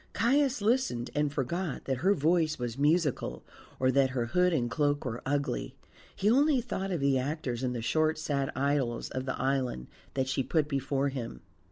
[0.13, 3.43] Caius listened, and forgot that her voice was musical
[3.79, 5.75] or that her hood and cloak were ugly;
[6.15, 9.85] he only thought of the actors in the short sad idylls of the island
[10.15, 11.41] that she put before him.